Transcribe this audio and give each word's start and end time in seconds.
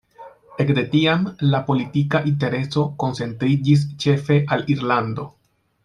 Ekde 0.63 0.83
tiam 0.93 1.27
lia 1.51 1.59
politika 1.67 2.21
intereso 2.31 2.87
koncentriĝis 3.05 3.85
ĉefe 4.07 4.41
al 4.57 4.67
Irlando. 4.77 5.29